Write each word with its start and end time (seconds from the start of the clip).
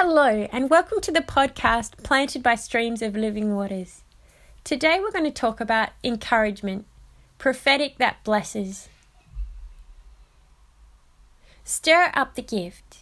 Hello, 0.00 0.46
and 0.52 0.70
welcome 0.70 1.00
to 1.00 1.10
the 1.10 1.22
podcast 1.22 2.04
Planted 2.04 2.40
by 2.40 2.54
Streams 2.54 3.02
of 3.02 3.16
Living 3.16 3.56
Waters. 3.56 4.04
Today 4.62 5.00
we're 5.00 5.10
going 5.10 5.24
to 5.24 5.32
talk 5.32 5.60
about 5.60 5.88
encouragement, 6.04 6.86
prophetic 7.36 7.98
that 7.98 8.22
blesses. 8.22 8.88
Stir 11.64 12.12
up 12.14 12.36
the 12.36 12.42
gift. 12.42 12.98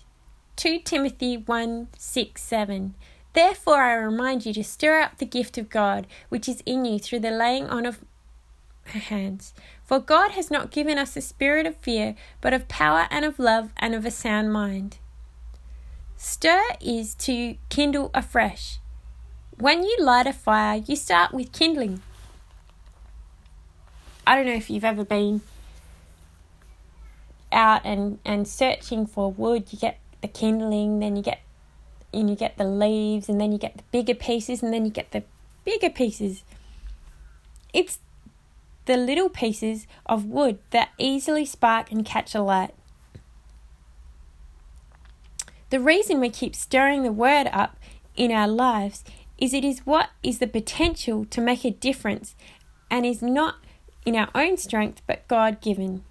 2 0.56 0.78
Timothy 0.78 1.36
1 1.36 1.88
6 1.98 2.42
7. 2.42 2.94
Therefore, 3.34 3.82
I 3.82 3.92
remind 3.96 4.46
you 4.46 4.54
to 4.54 4.64
stir 4.64 4.98
up 5.02 5.18
the 5.18 5.26
gift 5.26 5.58
of 5.58 5.68
God 5.68 6.06
which 6.30 6.48
is 6.48 6.62
in 6.64 6.86
you 6.86 6.98
through 6.98 7.20
the 7.20 7.30
laying 7.30 7.66
on 7.66 7.84
of 7.84 8.02
hands. 8.86 9.52
For 9.84 10.00
God 10.00 10.30
has 10.30 10.50
not 10.50 10.70
given 10.70 10.96
us 10.96 11.14
a 11.14 11.20
spirit 11.20 11.66
of 11.66 11.76
fear, 11.76 12.14
but 12.40 12.54
of 12.54 12.68
power 12.68 13.06
and 13.10 13.26
of 13.26 13.38
love 13.38 13.74
and 13.76 13.94
of 13.94 14.06
a 14.06 14.10
sound 14.10 14.50
mind. 14.50 14.96
Stir 16.16 16.62
is 16.80 17.14
to 17.16 17.56
kindle 17.68 18.10
afresh. 18.14 18.78
When 19.58 19.82
you 19.82 19.96
light 20.00 20.26
a 20.26 20.32
fire, 20.32 20.82
you 20.86 20.96
start 20.96 21.32
with 21.32 21.52
kindling. 21.52 22.02
I 24.26 24.34
don't 24.34 24.46
know 24.46 24.54
if 24.54 24.70
you've 24.70 24.84
ever 24.84 25.04
been 25.04 25.42
out 27.52 27.82
and, 27.84 28.18
and 28.24 28.46
searching 28.46 29.06
for 29.06 29.30
wood, 29.30 29.72
you 29.72 29.78
get 29.78 29.98
the 30.20 30.28
kindling, 30.28 31.00
then 31.00 31.16
you 31.16 31.22
get 31.22 31.40
and 32.12 32.30
you 32.30 32.36
get 32.36 32.56
the 32.56 32.64
leaves 32.64 33.28
and 33.28 33.40
then 33.40 33.52
you 33.52 33.58
get 33.58 33.76
the 33.76 33.82
bigger 33.92 34.14
pieces 34.14 34.62
and 34.62 34.72
then 34.72 34.84
you 34.84 34.90
get 34.90 35.10
the 35.12 35.22
bigger 35.64 35.90
pieces. 35.90 36.42
It's 37.74 37.98
the 38.86 38.96
little 38.96 39.28
pieces 39.28 39.86
of 40.06 40.24
wood 40.24 40.58
that 40.70 40.90
easily 40.98 41.44
spark 41.44 41.92
and 41.92 42.06
catch 42.06 42.34
a 42.34 42.40
light. 42.40 42.74
The 45.76 45.82
reason 45.82 46.20
we 46.20 46.30
keep 46.30 46.56
stirring 46.56 47.02
the 47.02 47.12
word 47.12 47.50
up 47.52 47.76
in 48.16 48.32
our 48.32 48.48
lives 48.48 49.04
is 49.36 49.52
it 49.52 49.62
is 49.62 49.84
what 49.84 50.08
is 50.22 50.38
the 50.38 50.46
potential 50.46 51.26
to 51.26 51.38
make 51.38 51.66
a 51.66 51.70
difference 51.70 52.34
and 52.90 53.04
is 53.04 53.20
not 53.20 53.56
in 54.06 54.16
our 54.16 54.30
own 54.34 54.56
strength 54.56 55.02
but 55.06 55.28
God 55.28 55.60
given. 55.60 56.02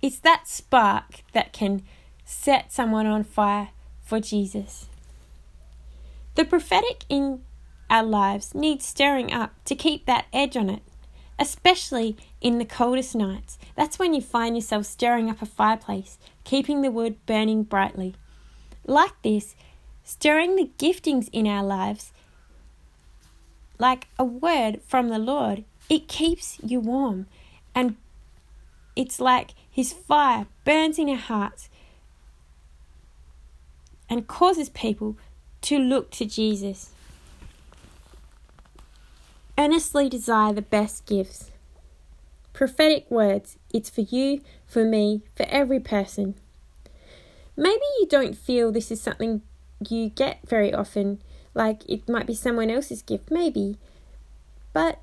It's 0.00 0.18
that 0.20 0.48
spark 0.48 1.22
that 1.34 1.52
can 1.52 1.82
set 2.24 2.72
someone 2.72 3.04
on 3.04 3.24
fire 3.24 3.72
for 4.02 4.20
Jesus. 4.20 4.86
The 6.34 6.46
prophetic 6.46 7.04
in 7.10 7.42
our 7.90 8.04
lives 8.04 8.54
needs 8.54 8.86
stirring 8.86 9.34
up 9.34 9.52
to 9.66 9.74
keep 9.74 10.06
that 10.06 10.28
edge 10.32 10.56
on 10.56 10.70
it, 10.70 10.82
especially 11.38 12.16
in 12.40 12.56
the 12.56 12.64
coldest 12.64 13.14
nights. 13.14 13.58
That's 13.76 13.98
when 13.98 14.14
you 14.14 14.22
find 14.22 14.56
yourself 14.56 14.86
stirring 14.86 15.28
up 15.28 15.42
a 15.42 15.46
fireplace, 15.46 16.16
keeping 16.44 16.80
the 16.80 16.90
wood 16.90 17.26
burning 17.26 17.64
brightly. 17.64 18.14
Like 18.86 19.20
this, 19.22 19.54
stirring 20.04 20.56
the 20.56 20.70
giftings 20.78 21.28
in 21.32 21.46
our 21.46 21.64
lives, 21.64 22.12
like 23.78 24.08
a 24.18 24.24
word 24.24 24.80
from 24.86 25.08
the 25.08 25.18
Lord, 25.18 25.64
it 25.88 26.08
keeps 26.08 26.58
you 26.62 26.80
warm. 26.80 27.26
And 27.74 27.96
it's 28.94 29.20
like 29.20 29.54
His 29.70 29.92
fire 29.92 30.46
burns 30.64 30.98
in 30.98 31.08
our 31.08 31.16
hearts 31.16 31.68
and 34.08 34.26
causes 34.26 34.68
people 34.68 35.16
to 35.62 35.78
look 35.78 36.10
to 36.12 36.26
Jesus. 36.26 36.90
Earnestly 39.56 40.08
desire 40.08 40.52
the 40.52 40.62
best 40.62 41.06
gifts. 41.06 41.50
Prophetic 42.52 43.10
words, 43.10 43.56
it's 43.72 43.90
for 43.90 44.02
you, 44.02 44.40
for 44.66 44.84
me, 44.84 45.22
for 45.34 45.46
every 45.48 45.80
person. 45.80 46.34
Maybe 47.56 47.84
you 48.00 48.06
don't 48.08 48.36
feel 48.36 48.72
this 48.72 48.90
is 48.90 49.00
something 49.00 49.42
you 49.88 50.08
get 50.08 50.40
very 50.46 50.72
often, 50.72 51.22
like 51.54 51.88
it 51.88 52.08
might 52.08 52.26
be 52.26 52.34
someone 52.34 52.70
else's 52.70 53.02
gift, 53.02 53.30
maybe. 53.30 53.78
But 54.72 54.98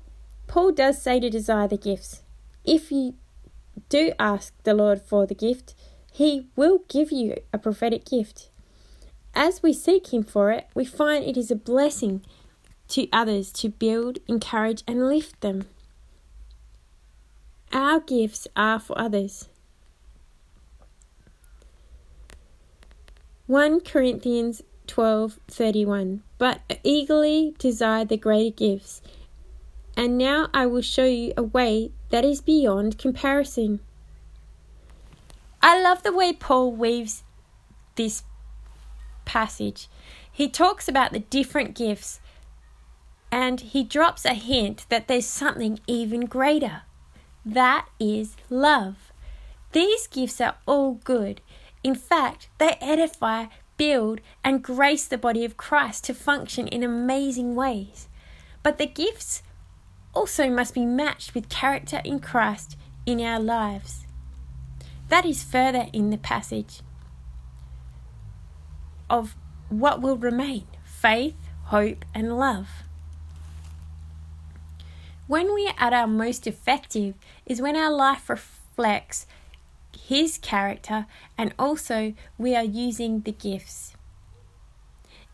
Paul 0.46 0.72
does 0.72 1.00
say 1.00 1.18
to 1.20 1.30
desire 1.30 1.68
the 1.68 1.78
gifts. 1.78 2.22
If 2.64 2.92
you 2.92 3.14
do 3.88 4.12
ask 4.18 4.52
the 4.64 4.74
Lord 4.74 5.00
for 5.00 5.26
the 5.26 5.34
gift, 5.34 5.74
he 6.12 6.46
will 6.56 6.80
give 6.88 7.10
you 7.10 7.36
a 7.52 7.58
prophetic 7.58 8.04
gift. 8.04 8.50
As 9.34 9.62
we 9.62 9.72
seek 9.72 10.12
Him 10.12 10.22
for 10.22 10.50
it, 10.50 10.68
we 10.74 10.84
find 10.84 11.24
it 11.24 11.38
is 11.38 11.50
a 11.50 11.56
blessing 11.56 12.22
to 12.88 13.08
others 13.12 13.50
to 13.52 13.70
build, 13.70 14.18
encourage, 14.28 14.82
and 14.86 15.08
lift 15.08 15.40
them. 15.40 15.66
Our 17.72 18.00
gifts 18.00 18.46
are 18.54 18.78
for 18.78 18.98
others. 18.98 19.48
1 23.52 23.82
Corinthians 23.82 24.62
12:31 24.86 26.20
But 26.38 26.62
eagerly 26.82 27.54
desire 27.58 28.02
the 28.02 28.16
greater 28.16 28.56
gifts 28.56 29.02
and 29.94 30.16
now 30.16 30.48
I 30.54 30.64
will 30.64 30.80
show 30.80 31.04
you 31.04 31.34
a 31.36 31.42
way 31.42 31.90
that 32.08 32.24
is 32.24 32.40
beyond 32.40 32.96
comparison. 32.96 33.80
I 35.60 35.78
love 35.82 36.02
the 36.02 36.14
way 36.14 36.32
Paul 36.32 36.72
weaves 36.72 37.24
this 37.96 38.22
passage. 39.26 39.86
He 40.32 40.48
talks 40.48 40.88
about 40.88 41.12
the 41.12 41.20
different 41.20 41.74
gifts 41.74 42.20
and 43.30 43.60
he 43.60 43.84
drops 43.84 44.24
a 44.24 44.32
hint 44.32 44.86
that 44.88 45.08
there's 45.08 45.26
something 45.26 45.78
even 45.86 46.24
greater. 46.24 46.84
That 47.44 47.86
is 48.00 48.34
love. 48.48 49.12
These 49.72 50.06
gifts 50.06 50.40
are 50.40 50.54
all 50.64 50.94
good. 51.04 51.42
In 51.82 51.94
fact, 51.94 52.48
they 52.58 52.76
edify, 52.80 53.46
build, 53.76 54.20
and 54.44 54.62
grace 54.62 55.06
the 55.06 55.18
body 55.18 55.44
of 55.44 55.56
Christ 55.56 56.04
to 56.04 56.14
function 56.14 56.68
in 56.68 56.82
amazing 56.82 57.54
ways. 57.54 58.08
But 58.62 58.78
the 58.78 58.86
gifts 58.86 59.42
also 60.14 60.48
must 60.48 60.74
be 60.74 60.86
matched 60.86 61.34
with 61.34 61.48
character 61.48 62.00
in 62.04 62.20
Christ 62.20 62.76
in 63.06 63.20
our 63.20 63.40
lives. 63.40 64.06
That 65.08 65.26
is 65.26 65.42
further 65.42 65.86
in 65.92 66.10
the 66.10 66.18
passage 66.18 66.80
of 69.10 69.36
what 69.68 70.00
will 70.00 70.16
remain 70.16 70.66
faith, 70.84 71.36
hope, 71.64 72.04
and 72.14 72.38
love. 72.38 72.68
When 75.26 75.54
we 75.54 75.66
are 75.66 75.74
at 75.78 75.92
our 75.92 76.06
most 76.06 76.46
effective 76.46 77.14
is 77.46 77.60
when 77.60 77.76
our 77.76 77.90
life 77.90 78.28
reflects 78.30 79.26
his 80.12 80.36
character, 80.36 81.06
and 81.38 81.54
also 81.58 82.12
we 82.36 82.54
are 82.54 82.62
using 82.62 83.20
the 83.20 83.32
gifts. 83.32 83.94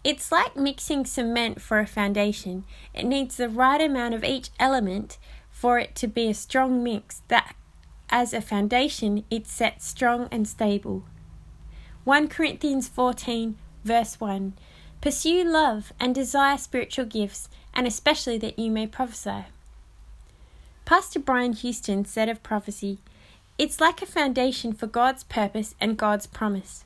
It's 0.04 0.30
like 0.30 0.56
mixing 0.56 1.04
cement 1.04 1.60
for 1.60 1.80
a 1.80 1.86
foundation. 1.86 2.62
It 2.94 3.04
needs 3.04 3.36
the 3.36 3.48
right 3.48 3.80
amount 3.80 4.14
of 4.14 4.22
each 4.22 4.50
element 4.60 5.18
for 5.50 5.80
it 5.80 5.96
to 5.96 6.06
be 6.06 6.28
a 6.28 6.34
strong 6.34 6.84
mix 6.84 7.22
that, 7.26 7.56
as 8.08 8.32
a 8.32 8.40
foundation, 8.40 9.24
it 9.32 9.48
sets 9.48 9.84
strong 9.84 10.28
and 10.30 10.46
stable. 10.46 11.02
1 12.04 12.28
Corinthians 12.28 12.86
14, 12.86 13.56
verse 13.82 14.20
1 14.20 14.52
Pursue 15.00 15.42
love 15.42 15.92
and 15.98 16.14
desire 16.14 16.56
spiritual 16.56 17.04
gifts, 17.04 17.48
and 17.74 17.84
especially 17.84 18.38
that 18.38 18.56
you 18.56 18.70
may 18.70 18.86
prophesy. 18.86 19.46
Pastor 20.84 21.18
Brian 21.18 21.52
Houston 21.52 22.04
said 22.04 22.28
of 22.28 22.44
prophecy, 22.44 22.98
it's 23.58 23.80
like 23.80 24.00
a 24.00 24.06
foundation 24.06 24.72
for 24.72 24.86
God's 24.86 25.24
purpose 25.24 25.74
and 25.80 25.96
God's 25.96 26.26
promise. 26.26 26.84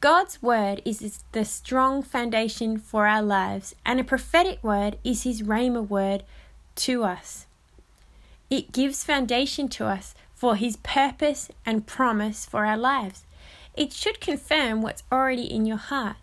God's 0.00 0.40
word 0.40 0.80
is 0.84 1.24
the 1.32 1.44
strong 1.44 2.02
foundation 2.02 2.78
for 2.78 3.06
our 3.08 3.22
lives, 3.22 3.74
and 3.84 3.98
a 3.98 4.04
prophetic 4.04 4.62
word 4.62 4.98
is 5.02 5.24
His 5.24 5.42
Rhema 5.42 5.88
word 5.88 6.22
to 6.76 7.02
us. 7.02 7.46
It 8.50 8.70
gives 8.70 9.02
foundation 9.02 9.68
to 9.70 9.86
us 9.86 10.14
for 10.34 10.54
His 10.54 10.76
purpose 10.76 11.50
and 11.66 11.86
promise 11.86 12.46
for 12.46 12.64
our 12.64 12.76
lives. 12.76 13.24
It 13.74 13.92
should 13.92 14.20
confirm 14.20 14.82
what's 14.82 15.02
already 15.10 15.52
in 15.52 15.66
your 15.66 15.78
heart. 15.78 16.16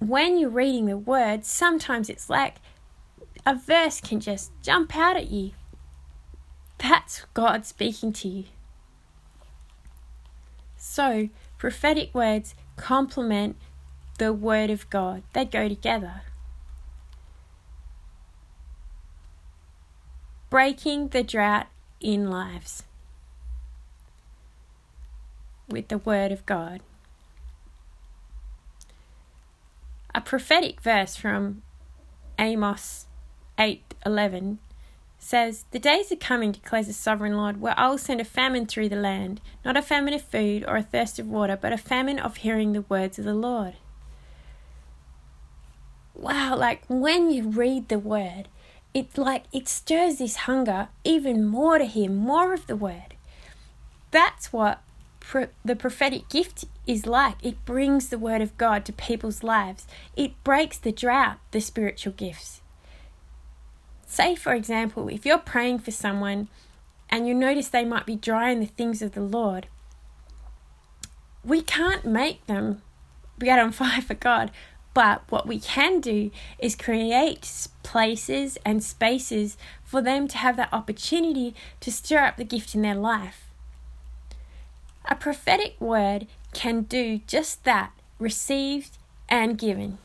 When 0.00 0.38
you're 0.38 0.50
reading 0.50 0.86
the 0.86 0.96
word, 0.96 1.44
sometimes 1.44 2.08
it's 2.08 2.28
like 2.28 2.56
a 3.46 3.54
verse 3.54 4.00
can 4.00 4.18
just 4.18 4.50
jump 4.62 4.96
out 4.96 5.16
at 5.16 5.30
you. 5.30 5.52
That's 6.82 7.24
God 7.32 7.64
speaking 7.64 8.12
to 8.14 8.28
you. 8.28 8.44
So, 10.76 11.28
prophetic 11.56 12.12
words 12.12 12.56
complement 12.76 13.56
the 14.18 14.32
Word 14.32 14.68
of 14.68 14.90
God, 14.90 15.22
they 15.32 15.44
go 15.44 15.68
together. 15.68 16.22
Breaking 20.50 21.08
the 21.08 21.22
drought 21.22 21.68
in 22.00 22.28
lives 22.28 22.82
with 25.68 25.86
the 25.86 25.98
Word 25.98 26.32
of 26.32 26.44
God. 26.44 26.80
A 30.14 30.20
prophetic 30.20 30.80
verse 30.80 31.16
from 31.16 31.62
Amos 32.38 33.06
8:11 33.56 34.58
says, 35.22 35.64
The 35.70 35.78
days 35.78 36.10
are 36.10 36.16
coming, 36.16 36.52
declares 36.52 36.88
the 36.88 36.92
sovereign 36.92 37.36
Lord, 37.36 37.60
where 37.60 37.78
I 37.78 37.88
will 37.88 37.98
send 37.98 38.20
a 38.20 38.24
famine 38.24 38.66
through 38.66 38.88
the 38.88 38.96
land, 38.96 39.40
not 39.64 39.76
a 39.76 39.82
famine 39.82 40.14
of 40.14 40.22
food 40.22 40.64
or 40.66 40.76
a 40.76 40.82
thirst 40.82 41.18
of 41.18 41.28
water, 41.28 41.56
but 41.60 41.72
a 41.72 41.78
famine 41.78 42.18
of 42.18 42.38
hearing 42.38 42.72
the 42.72 42.82
words 42.82 43.18
of 43.18 43.24
the 43.24 43.34
Lord. 43.34 43.74
Wow, 46.14 46.56
like 46.56 46.82
when 46.88 47.30
you 47.30 47.48
read 47.48 47.88
the 47.88 47.98
word, 47.98 48.48
it 48.92 49.16
like 49.16 49.44
it 49.52 49.68
stirs 49.68 50.18
this 50.18 50.36
hunger 50.36 50.88
even 51.04 51.46
more 51.46 51.78
to 51.78 51.86
hear 51.86 52.10
more 52.10 52.52
of 52.52 52.66
the 52.66 52.76
word. 52.76 53.14
That's 54.10 54.52
what 54.52 54.82
pro- 55.20 55.48
the 55.64 55.76
prophetic 55.76 56.28
gift 56.28 56.64
is 56.86 57.06
like. 57.06 57.36
It 57.42 57.64
brings 57.64 58.08
the 58.08 58.18
word 58.18 58.42
of 58.42 58.58
God 58.58 58.84
to 58.84 58.92
people's 58.92 59.42
lives. 59.42 59.86
It 60.16 60.32
breaks 60.44 60.78
the 60.78 60.92
drought, 60.92 61.38
the 61.52 61.60
spiritual 61.60 62.12
gifts. 62.12 62.61
Say, 64.12 64.34
for 64.34 64.52
example, 64.52 65.08
if 65.08 65.24
you're 65.24 65.38
praying 65.38 65.78
for 65.78 65.90
someone 65.90 66.48
and 67.08 67.26
you 67.26 67.32
notice 67.32 67.70
they 67.70 67.86
might 67.86 68.04
be 68.04 68.14
dry 68.14 68.50
in 68.50 68.60
the 68.60 68.66
things 68.66 69.00
of 69.00 69.12
the 69.12 69.22
Lord, 69.22 69.68
we 71.42 71.62
can't 71.62 72.04
make 72.04 72.44
them 72.44 72.82
get 73.40 73.58
on 73.58 73.72
fire 73.80 74.02
for 74.02 74.12
God. 74.12 74.50
But 74.92 75.22
what 75.30 75.46
we 75.46 75.58
can 75.58 76.02
do 76.02 76.30
is 76.58 76.76
create 76.76 77.68
places 77.82 78.58
and 78.66 78.84
spaces 78.84 79.56
for 79.82 80.02
them 80.02 80.28
to 80.28 80.36
have 80.36 80.58
that 80.58 80.74
opportunity 80.74 81.54
to 81.80 81.90
stir 81.90 82.18
up 82.18 82.36
the 82.36 82.44
gift 82.44 82.74
in 82.74 82.82
their 82.82 82.94
life. 82.94 83.46
A 85.06 85.14
prophetic 85.14 85.80
word 85.80 86.26
can 86.52 86.82
do 86.82 87.22
just 87.26 87.64
that, 87.64 87.92
received 88.18 88.98
and 89.30 89.56
given. 89.56 89.96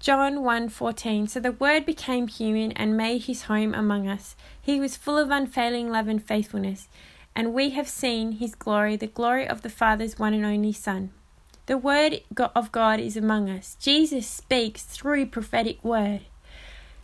John 0.00 0.36
1:14 0.36 1.28
So 1.28 1.40
the 1.40 1.52
word 1.52 1.84
became 1.84 2.26
human 2.26 2.72
and 2.72 2.96
made 2.96 3.24
his 3.24 3.42
home 3.42 3.74
among 3.74 4.08
us. 4.08 4.34
He 4.58 4.80
was 4.80 4.96
full 4.96 5.18
of 5.18 5.30
unfailing 5.30 5.90
love 5.90 6.08
and 6.08 6.24
faithfulness, 6.24 6.88
and 7.36 7.52
we 7.52 7.70
have 7.70 7.86
seen 7.86 8.32
his 8.32 8.54
glory, 8.54 8.96
the 8.96 9.06
glory 9.06 9.46
of 9.46 9.60
the 9.60 9.68
Father's 9.68 10.18
one 10.18 10.32
and 10.32 10.42
only 10.42 10.72
Son. 10.72 11.10
The 11.66 11.76
word 11.76 12.22
of 12.56 12.72
God 12.72 12.98
is 12.98 13.14
among 13.14 13.50
us. 13.50 13.76
Jesus 13.78 14.26
speaks 14.26 14.84
through 14.84 15.26
prophetic 15.26 15.84
word. 15.84 16.22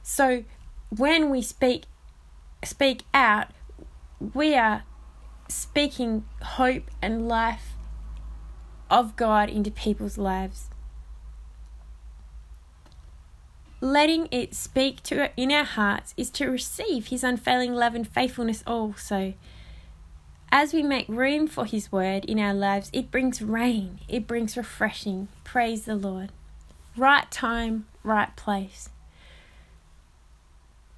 So 0.02 0.44
when 0.88 1.28
we 1.28 1.42
speak 1.42 1.84
speak 2.64 3.02
out, 3.12 3.48
we 4.32 4.54
are 4.54 4.84
speaking 5.48 6.24
hope 6.40 6.90
and 7.02 7.28
life 7.28 7.74
of 8.88 9.16
God 9.16 9.50
into 9.50 9.70
people's 9.70 10.16
lives 10.16 10.70
letting 13.92 14.28
it 14.30 14.54
speak 14.54 15.02
to 15.04 15.30
in 15.36 15.52
our 15.52 15.64
hearts 15.64 16.14
is 16.16 16.30
to 16.30 16.50
receive 16.50 17.06
his 17.06 17.24
unfailing 17.24 17.74
love 17.74 17.94
and 17.94 18.06
faithfulness 18.06 18.62
also. 18.66 19.34
As 20.52 20.72
we 20.72 20.82
make 20.82 21.08
room 21.08 21.46
for 21.46 21.64
his 21.64 21.90
word 21.90 22.24
in 22.24 22.38
our 22.38 22.54
lives, 22.54 22.90
it 22.92 23.10
brings 23.10 23.42
rain, 23.42 24.00
it 24.08 24.26
brings 24.26 24.56
refreshing. 24.56 25.28
Praise 25.44 25.84
the 25.84 25.96
Lord. 25.96 26.30
Right 26.96 27.30
time, 27.30 27.86
right 28.02 28.34
place. 28.36 28.88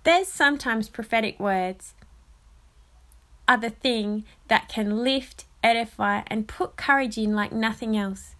There's 0.05 0.29
sometimes 0.29 0.89
prophetic 0.89 1.39
words 1.41 1.95
are 3.49 3.57
the 3.57 3.71
thing 3.71 4.25
that 4.49 4.69
can 4.69 5.03
lift, 5.03 5.47
edify, 5.63 6.23
and 6.27 6.47
put 6.47 6.77
courage 6.77 7.19
in 7.19 7.35
like 7.35 7.53
nothing 7.53 7.97
else. 7.97 8.35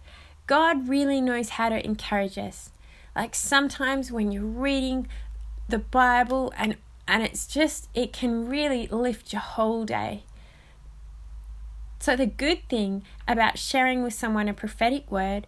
God 0.47 0.87
really 0.87 1.19
knows 1.19 1.49
how 1.49 1.69
to 1.69 1.83
encourage 1.83 2.37
us. 2.37 2.71
Like 3.19 3.35
sometimes 3.35 4.13
when 4.13 4.31
you're 4.31 4.45
reading 4.45 5.09
the 5.67 5.77
Bible 5.77 6.53
and 6.57 6.77
and 7.05 7.21
it's 7.21 7.47
just 7.47 7.89
it 7.93 8.13
can 8.13 8.47
really 8.47 8.87
lift 8.87 9.33
your 9.33 9.41
whole 9.41 9.83
day. 9.83 10.23
So 11.99 12.15
the 12.15 12.25
good 12.25 12.61
thing 12.69 13.03
about 13.27 13.59
sharing 13.59 14.03
with 14.03 14.13
someone 14.13 14.47
a 14.47 14.53
prophetic 14.53 15.11
word 15.11 15.47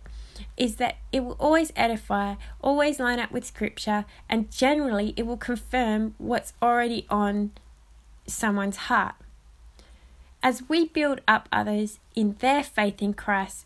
is 0.58 0.76
that 0.76 0.98
it 1.14 1.24
will 1.24 1.38
always 1.40 1.72
edify, 1.78 2.36
always 2.60 3.00
line 3.00 3.22
up 3.22 3.32
with 3.32 3.46
scripture, 3.46 4.04
and 4.28 4.52
generally 4.52 5.14
it 5.16 5.26
will 5.26 5.38
confirm 5.38 6.14
what's 6.18 6.52
already 6.62 7.06
on 7.10 7.52
someone's 8.28 8.92
heart. 8.92 9.16
As 10.44 10.68
we 10.68 10.90
build 10.90 11.22
up 11.26 11.48
others 11.54 12.00
in 12.16 12.36
their 12.40 12.64
faith 12.64 13.02
in 13.02 13.14
Christ, 13.14 13.66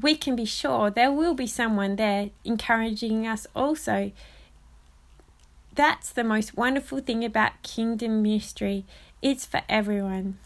we 0.00 0.16
can 0.16 0.36
be 0.36 0.44
sure 0.44 0.90
there 0.90 1.12
will 1.12 1.34
be 1.34 1.46
someone 1.46 1.96
there 1.96 2.30
encouraging 2.44 3.26
us 3.26 3.46
also. 3.54 4.12
That's 5.74 6.10
the 6.10 6.24
most 6.24 6.56
wonderful 6.56 7.00
thing 7.00 7.24
about 7.24 7.62
kingdom 7.62 8.22
ministry. 8.22 8.84
It's 9.22 9.46
for 9.46 9.62
everyone. 9.68 10.38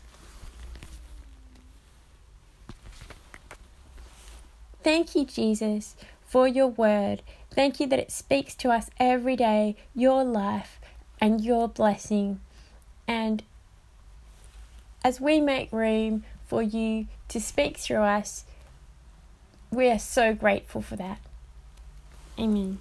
Thank 4.83 5.15
you, 5.15 5.25
Jesus, 5.25 5.97
for 6.27 6.47
your 6.47 6.69
word. 6.69 7.23
Thank 7.51 7.81
you 7.81 7.87
that 7.87 7.99
it 7.99 8.11
speaks 8.11 8.55
to 8.57 8.71
us 8.71 8.91
every 8.99 9.37
day, 9.37 9.77
your 9.95 10.25
life 10.25 10.79
and 11.21 11.41
your 11.41 11.69
blessing. 11.69 12.41
And 13.09 13.43
as 15.03 15.21
we 15.21 15.41
make 15.41 15.73
room 15.73 16.25
for 16.47 16.63
you 16.63 17.07
to 17.29 17.41
speak 17.41 17.79
through 17.79 18.03
us, 18.03 18.45
we 19.75 19.91
are 19.91 19.99
so 19.99 20.35
grateful 20.35 20.83
for 20.83 20.97
that. 20.97 21.19
Amen. 22.39 22.79